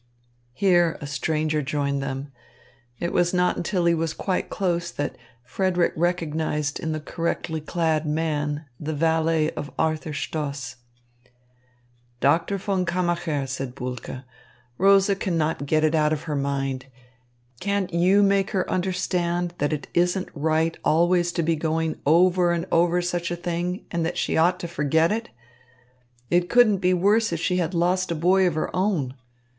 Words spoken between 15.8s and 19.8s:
it out of her mind. Can't you make her understand that